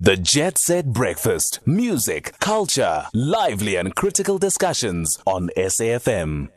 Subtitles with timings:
[0.00, 1.58] The Jet Set Breakfast.
[1.66, 6.50] Music, culture, lively and critical discussions on SAFM.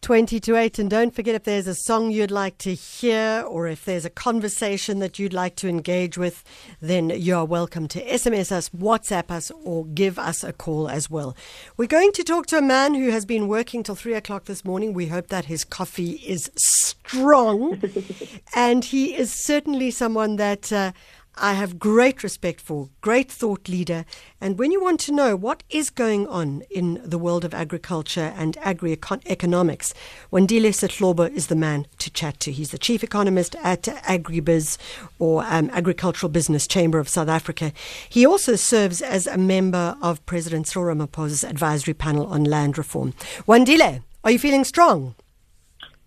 [0.00, 0.80] 20 to 8.
[0.80, 4.10] And don't forget if there's a song you'd like to hear or if there's a
[4.10, 6.42] conversation that you'd like to engage with,
[6.80, 11.36] then you're welcome to SMS us, WhatsApp us, or give us a call as well.
[11.76, 14.64] We're going to talk to a man who has been working till 3 o'clock this
[14.64, 14.92] morning.
[14.92, 17.80] We hope that his coffee is strong.
[18.56, 20.72] and he is certainly someone that.
[20.72, 20.90] Uh,
[21.36, 24.04] I have great respect for, great thought leader.
[24.40, 28.34] And when you want to know what is going on in the world of agriculture
[28.36, 29.94] and agri-economics,
[30.30, 32.52] Wandile Sihlobo is the man to chat to.
[32.52, 34.76] He's the chief economist at Agribiz
[35.18, 37.72] or um, Agricultural Business Chamber of South Africa.
[38.08, 43.14] He also serves as a member of President Cyril Ramaphosa's advisory panel on land reform.
[43.48, 45.14] Wandile, are you feeling strong?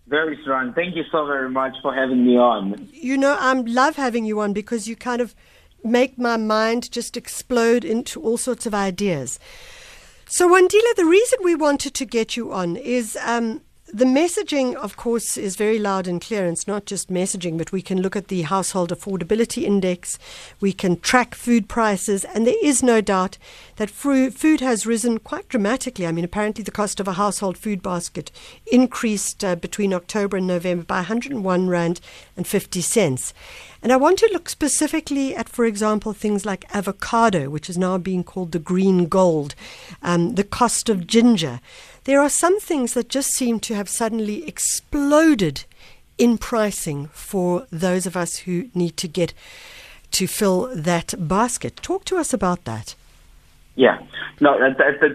[0.08, 0.72] Very strong.
[0.72, 2.88] Thank you so very much for having me on.
[2.92, 5.34] You know, I love having you on because you kind of
[5.82, 9.38] make my mind just explode into all sorts of ideas.
[10.28, 14.96] So, Wandile, the reason we wanted to get you on is um, the messaging, of
[14.96, 16.46] course, is very loud and clear.
[16.46, 20.18] It's not just messaging, but we can look at the household affordability index.
[20.60, 23.38] We can track food prices, and there is no doubt
[23.76, 26.06] that food has risen quite dramatically.
[26.06, 28.32] I mean, apparently, the cost of a household food basket
[28.70, 32.00] increased uh, between October and November by 101 rand
[32.36, 33.32] and 50 cents.
[33.82, 37.98] And I want to look specifically at, for example, things like avocado, which is now
[37.98, 39.54] being called the green gold,
[40.06, 41.60] um, the cost of ginger.
[42.04, 45.64] There are some things that just seem to have suddenly exploded
[46.16, 49.34] in pricing for those of us who need to get
[50.12, 51.76] to fill that basket.
[51.82, 52.94] Talk to us about that.
[53.74, 53.98] Yeah,
[54.40, 54.56] no,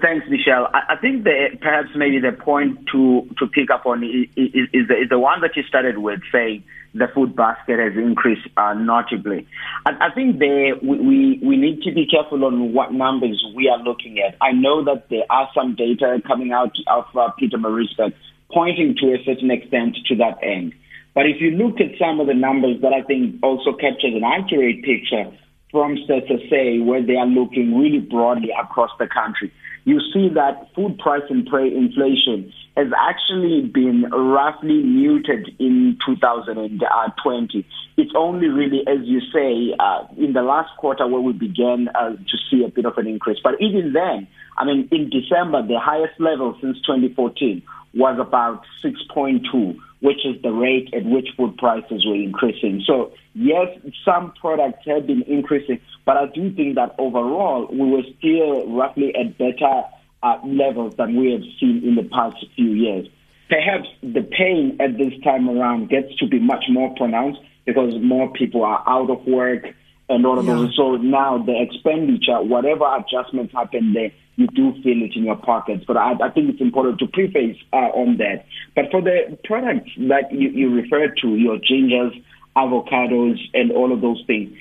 [0.01, 0.69] thanks, Michelle.
[0.71, 4.87] I, think that perhaps maybe the point to to pick up on is, is, is,
[4.87, 8.73] the, is the one that you started with, saying the food basket has increased uh,
[8.73, 9.47] notably.
[9.85, 13.69] I, I think there we, we, we need to be careful on what numbers we
[13.69, 14.35] are looking at.
[14.41, 18.13] I know that there are some data coming out of uh, Peter Pietermaritzburg
[18.53, 20.73] pointing to a certain extent to that end.
[21.13, 24.23] But if you look at some of the numbers that I think also captures an
[24.23, 25.31] accurate picture
[25.71, 29.51] from SSA, where they are looking really broadly across the country,
[29.83, 37.65] you see that food price and inflation has actually been roughly muted in 2020.
[37.97, 42.11] It's only really, as you say, uh, in the last quarter where we began uh,
[42.11, 43.39] to see a bit of an increase.
[43.43, 44.27] But even then,
[44.57, 47.61] I mean, in December, the highest level since 2014
[47.93, 52.83] was about 6.2, which is the rate at which food prices were increasing.
[52.85, 53.67] So, yes,
[54.03, 59.15] some products have been increasing, but I do think that overall we were still roughly
[59.15, 59.83] at better
[60.23, 63.07] uh, levels than we have seen in the past few years.
[63.49, 68.31] Perhaps the pain at this time around gets to be much more pronounced because more
[68.31, 69.65] people are out of work
[70.11, 70.53] and all of yeah.
[70.53, 70.75] those.
[70.75, 75.83] So now the expenditure, whatever adjustments happen there, you do feel it in your pockets.
[75.85, 78.45] But I, I think it's important to preface uh, on that.
[78.75, 82.13] But for the products that you, you referred to, your gingers,
[82.55, 84.55] avocados, and all of those things,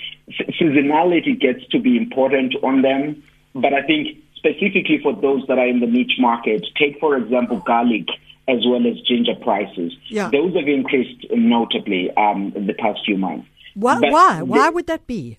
[0.60, 3.22] seasonality gets to be important on them.
[3.54, 7.58] But I think specifically for those that are in the niche market, take, for example,
[7.66, 8.08] garlic
[8.48, 9.92] as well as ginger prices.
[10.08, 10.30] Yeah.
[10.30, 13.46] Those have increased notably um, in the past few months.
[13.74, 13.98] Why?
[13.98, 14.42] why?
[14.42, 15.38] Why would that be?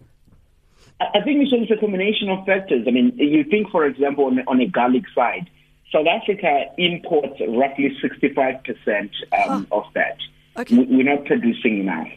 [1.00, 2.86] I think it's a combination of factors.
[2.88, 5.50] I mean, you think, for example, on, on a garlic side,
[5.92, 9.10] South Africa imports roughly 65%
[9.48, 10.18] um, of that.
[10.58, 10.76] Okay.
[10.78, 12.08] We're not producing enough.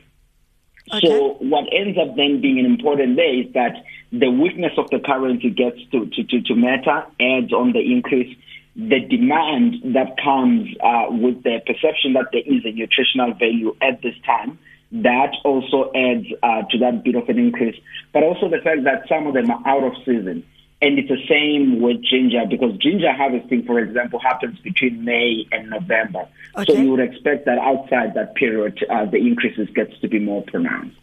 [0.93, 1.07] Okay.
[1.07, 5.01] So what ends up then being an important there is that the weakness of the
[5.01, 8.37] currency gets to, to, to, to matter, adds on the increase.
[8.77, 14.03] The demand that comes uh, with the perception that there is a nutritional value at
[14.03, 14.59] this time,
[14.93, 17.77] that also adds uh, to that bit of an increase.
[18.13, 20.45] But also the fact that some of them are out of season.
[20.83, 25.71] And it's the same with ginger because ginger harvesting, for example, happens between May and
[25.71, 26.29] November.
[26.57, 26.73] Okay.
[26.73, 30.43] So you would expect that outside that period, uh, the increases gets to be more
[30.43, 30.97] pronounced.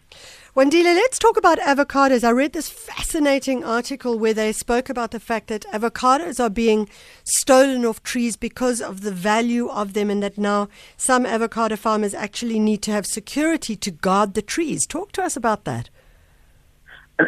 [0.53, 2.25] Wandile, let's talk about avocados.
[2.25, 6.89] I read this fascinating article where they spoke about the fact that avocados are being
[7.23, 10.67] stolen off trees because of the value of them, and that now
[10.97, 14.85] some avocado farmers actually need to have security to guard the trees.
[14.85, 15.89] Talk to us about that.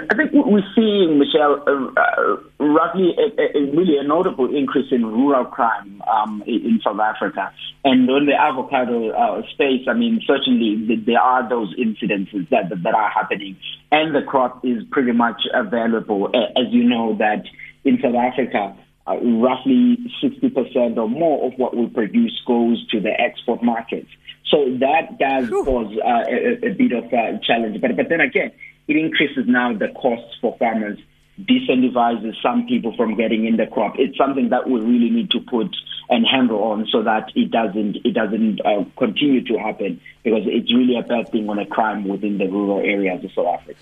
[0.09, 5.05] I think we're seeing, Michelle, uh, uh, roughly a, a, really a notable increase in
[5.05, 7.51] rural crime um, in South Africa.
[7.83, 12.95] And on the avocado uh, space, I mean, certainly there are those incidences that, that
[12.95, 13.57] are happening.
[13.91, 16.31] And the crop is pretty much available.
[16.33, 17.43] As you know, that
[17.83, 18.75] in South Africa,
[19.05, 24.09] uh, roughly 60% or more of what we produce goes to the export markets.
[24.49, 27.81] So that does cause uh, a, a, bit of a challenge.
[27.81, 28.51] But, but then again,
[28.87, 30.99] it increases now the costs for farmers,
[31.39, 33.95] disincentivizes some people from getting in the crop.
[33.97, 35.75] It's something that we really need to put
[36.09, 40.71] and handle on so that it doesn't it doesn't uh, continue to happen because it's
[40.73, 43.79] really a bad thing on a crime within the rural areas of South Africa.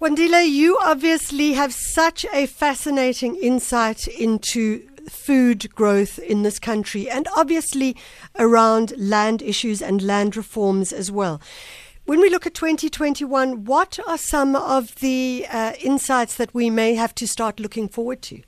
[0.00, 7.28] Wandile, you obviously have such a fascinating insight into food growth in this country and
[7.36, 7.96] obviously
[8.38, 11.40] around land issues and land reforms as well.
[12.04, 16.94] When we look at 2021, what are some of the uh, insights that we may
[16.94, 18.42] have to start looking forward to?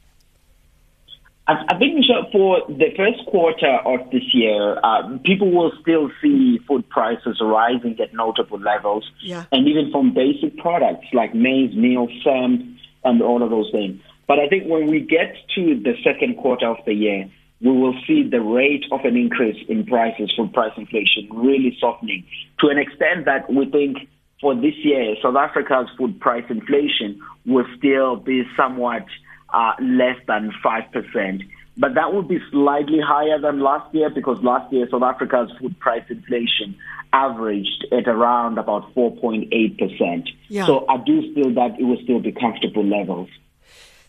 [1.47, 1.99] I think
[2.33, 8.01] for the first quarter of this year, uh, people will still see food prices rising
[8.01, 9.45] at notable levels, yeah.
[9.53, 12.62] and even from basic products like maize, meal, samp,
[13.05, 14.01] and all of those things.
[14.27, 17.31] But I think when we get to the second quarter of the year,
[17.65, 22.25] we will see the rate of an increase in prices from price inflation really softening
[22.61, 23.97] to an extent that we think
[24.45, 29.07] for this year, South Africa's food price inflation will still be somewhat
[29.53, 31.43] uh, less than 5%.
[31.79, 35.79] But that would be slightly higher than last year because last year South Africa's food
[35.81, 36.77] price inflation
[37.13, 40.29] averaged at around about 4.8%.
[40.49, 40.67] Yeah.
[40.67, 43.31] So I do feel that it will still be comfortable levels.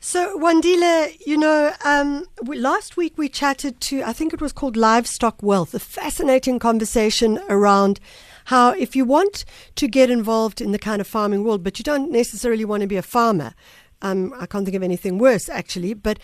[0.07, 4.53] So, Wandile, you know, um, we, last week we chatted to, I think it was
[4.53, 7.99] called Livestock Wealth, a fascinating conversation around
[8.45, 11.83] how if you want to get involved in the kind of farming world, but you
[11.83, 13.55] don't necessarily want to be a farmer,
[14.03, 16.19] um, I can't think of anything worse actually, but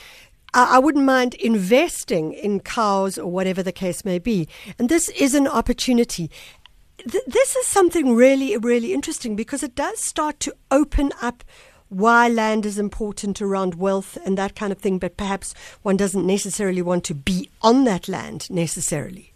[0.53, 4.47] I, I wouldn't mind investing in cows or whatever the case may be.
[4.77, 6.29] And this is an opportunity.
[6.99, 11.43] Th- this is something really, really interesting because it does start to open up
[11.91, 16.25] why land is important around wealth and that kind of thing, but perhaps one doesn't
[16.25, 19.33] necessarily want to be on that land necessarily.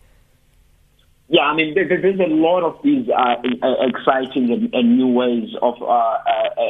[1.27, 3.35] Yeah, I mean, there, there's a lot of these uh,
[3.81, 6.19] exciting and, new ways of uh, uh,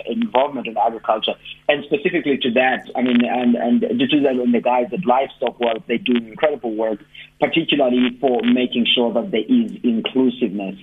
[0.07, 1.33] involvement in agriculture,
[1.67, 5.97] and specifically to that, I mean, and and and the guys at Livestock Wealth, they
[5.97, 6.99] do incredible work,
[7.39, 10.77] particularly for making sure that there is inclusiveness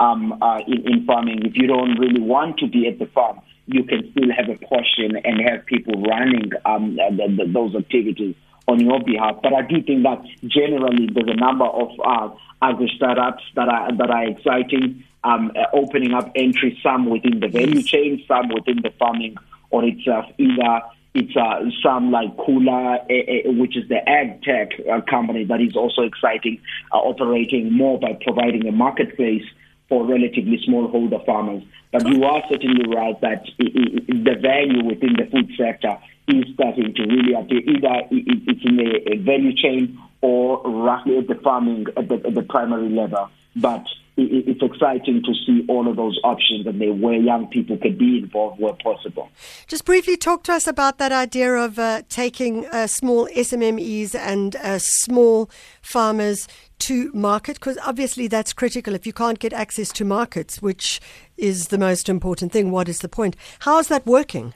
[0.00, 1.44] um, uh, in, in farming.
[1.44, 4.58] If you don't really want to be at the farm, you can still have a
[4.66, 8.34] portion and have people running um, the, the, those activities
[8.66, 9.36] on your behalf.
[9.42, 13.94] But I do think that generally there's a number of uh, agri startups that are
[13.96, 18.80] that are exciting, um, uh, opening up entry, some within the value chain, some within
[18.82, 19.36] the farming
[19.70, 20.24] or itself.
[20.38, 20.80] Either
[21.14, 25.76] it's uh, some like Khula, uh, which is the ag tech uh, company that is
[25.76, 26.60] also exciting,
[26.92, 29.44] uh, operating more by providing a marketplace
[29.88, 31.62] for relatively smallholder farmers.
[31.92, 35.96] But you are certainly right that the value within the food sector
[36.28, 37.60] is starting to really appear.
[37.60, 42.42] Either it's in the value chain or roughly at the farming at the, at the
[42.42, 43.30] primary level.
[43.56, 43.86] But
[44.20, 48.60] it's exciting to see all of those options and where young people can be involved
[48.60, 49.30] where possible.
[49.68, 54.56] Just briefly talk to us about that idea of uh, taking uh, small SMMEs and
[54.56, 55.48] uh, small
[55.82, 56.48] farmers
[56.80, 58.94] to market, because obviously that's critical.
[58.94, 61.00] If you can't get access to markets, which
[61.36, 63.36] is the most important thing, what is the point?
[63.60, 64.54] How is that working?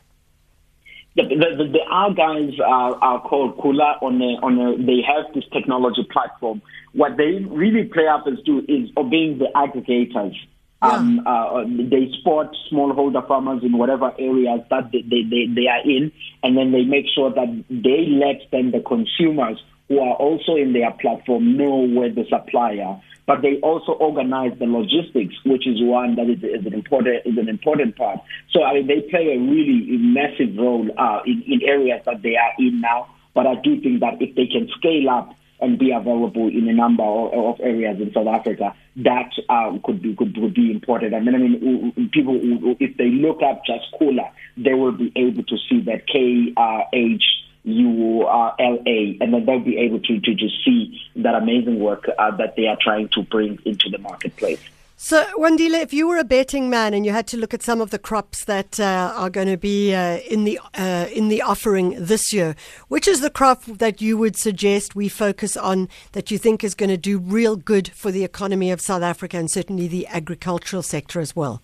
[1.15, 4.03] The, the, the, our guys are, are called Khula.
[4.03, 6.63] on a, on a, they have this technology platform.
[6.95, 10.35] What they really play up as do is obeying the aggregators.
[10.83, 15.83] Um, uh, they support smallholder farmers in whatever areas that they, they, they, they are
[15.85, 16.11] in,
[16.43, 19.59] and then they make sure that they let them, the consumers
[19.89, 24.67] who are also in their platform, know where the supplier but they also organize the
[24.67, 28.19] logistics, which is one that is, is an important is an important part.
[28.51, 32.37] So I mean, they play a really massive role uh, in, in areas that they
[32.37, 33.15] are in now.
[33.35, 35.31] But I do think that if they can scale up
[35.63, 40.15] and be available in a number of, areas in South Africa, that uh, could be
[40.15, 41.15] could, could be important.
[41.15, 42.39] I mean, I mean, people
[42.81, 46.83] if they look up just Khula, they will be able to see that K uh,
[46.93, 47.25] H
[47.65, 51.79] U R L A, and then they'll be able to, to just see that amazing
[51.79, 54.61] work uh, that they are trying to bring into the marketplace.
[55.05, 57.81] So, Wandile, if you were a betting man and you had to look at some
[57.81, 61.43] of the crops that uh, are going to be uh, in the uh, in the
[61.43, 62.55] offering this year,
[62.87, 66.77] which is the crop that you would suggest we focus on that you think is
[66.77, 70.85] going to do real good for the economy of South Africa and certainly the agricultural
[70.85, 71.61] sector as well?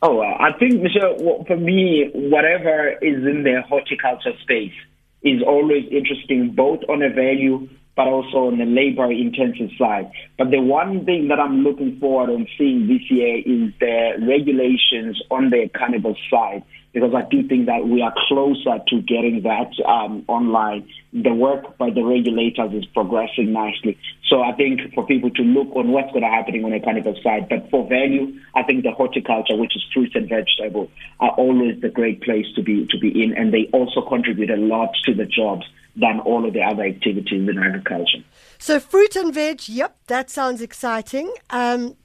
[0.00, 4.78] Oh, I think, Michelle, for me, whatever is in the horticulture space
[5.24, 7.68] is always interesting, both on a value
[8.00, 10.10] but also on the labor intensive side.
[10.38, 15.20] But the one thing that I'm looking forward on seeing this year is the regulations
[15.30, 16.64] on the cannabis side
[16.94, 20.88] because I do think that we are closer to getting that um, online.
[21.12, 23.98] The work by the regulators is progressing nicely.
[24.30, 27.22] So I think for people to look on what's going to happen on the cannabis
[27.22, 30.88] side, but for value, I think the horticulture, which is fruits and vegetables,
[31.20, 34.56] are always the great place to be to be in, and they also contribute a
[34.56, 35.66] lot to the jobs
[36.00, 38.24] than all of the other activities in agriculture.
[38.58, 41.32] So fruit and veg, yep, that sounds exciting.
[41.50, 41.96] Um,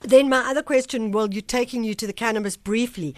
[0.00, 3.14] then my other question, well, you're taking you to the cannabis briefly.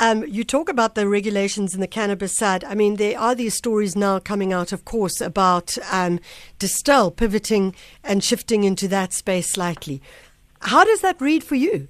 [0.00, 2.64] Um, you talk about the regulations in the cannabis side.
[2.64, 6.20] I mean, there are these stories now coming out, of course, about um,
[6.58, 10.00] Distell pivoting and shifting into that space slightly.
[10.60, 11.88] How does that read for you?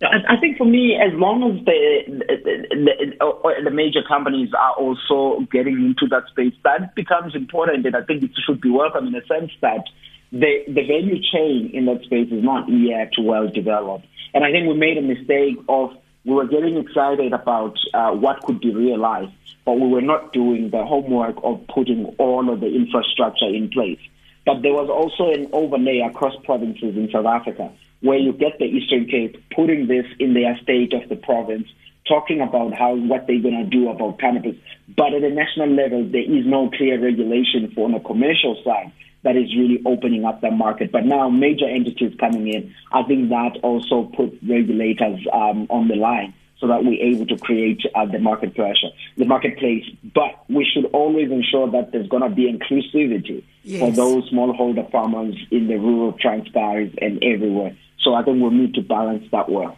[0.00, 5.74] I think for me, as long as the, the, the, major companies are also getting
[5.74, 9.22] into that space, that becomes important, and I think it should be welcome in the
[9.26, 9.82] sense that
[10.30, 14.06] the, the value chain in that space is not yet well developed.
[14.34, 15.90] And I think we made a mistake of
[16.24, 19.32] we were getting excited about uh, what could be realized,
[19.64, 24.00] but we were not doing the homework of putting all of the infrastructure in place.
[24.46, 28.64] But there was also an overlay across provinces in South Africa where you get the
[28.64, 31.68] Eastern Cape putting this in their state of the province,
[32.06, 34.56] talking about how what they're going to do about cannabis.
[34.96, 38.92] But at a national level, there is no clear regulation for on a commercial side
[39.22, 40.92] that is really opening up the market.
[40.92, 45.96] But now major entities coming in, I think that also put regulators um, on the
[45.96, 49.84] line so that we're able to create uh, the market pressure, the marketplace.
[50.14, 53.80] But we should always ensure that there's going to be inclusivity yes.
[53.80, 57.76] for those smallholder farmers in the rural Transkei and everywhere.
[58.00, 59.76] So I think we'll need to balance that well.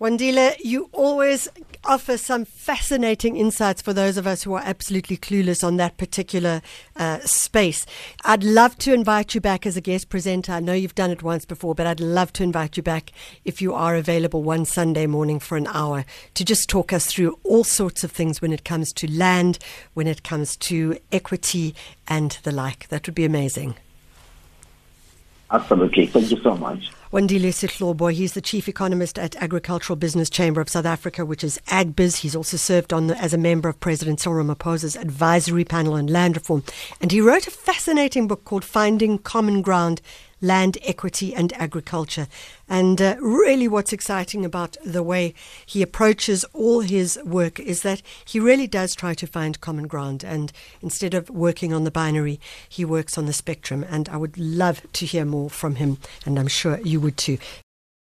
[0.00, 1.46] Wandile, you always
[1.84, 6.62] offer some fascinating insights for those of us who are absolutely clueless on that particular
[6.96, 7.84] uh, space.
[8.24, 10.52] I'd love to invite you back as a guest presenter.
[10.52, 13.12] I know you've done it once before, but I'd love to invite you back
[13.44, 17.38] if you are available one Sunday morning for an hour to just talk us through
[17.44, 19.58] all sorts of things when it comes to land,
[19.92, 21.74] when it comes to equity,
[22.08, 22.88] and the like.
[22.88, 23.74] That would be amazing.
[25.50, 26.06] Absolutely.
[26.06, 26.90] Thank you so much.
[27.12, 31.58] Wandile Sihlobo, he's the chief economist at Agricultural Business Chamber of South Africa, which is
[31.66, 32.18] AgBiz.
[32.18, 36.06] He's also served on the, as a member of President Cyril Ramaphosa's advisory panel on
[36.06, 36.62] land reform.
[37.00, 40.00] And he wrote a fascinating book called Finding Common Ground
[40.40, 42.26] land equity and agriculture.
[42.68, 45.34] And uh, really, what's exciting about the way
[45.66, 50.24] he approaches all his work is that he really does try to find common ground.
[50.24, 53.84] And instead of working on the binary, he works on the spectrum.
[53.88, 57.38] And I would love to hear more from him, and I'm sure you would too.